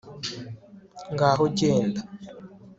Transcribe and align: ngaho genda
ngaho 1.13 1.43
genda 1.57 2.01